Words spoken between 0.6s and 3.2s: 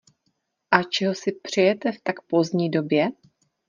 A čeho si přejete v tak pozdní době?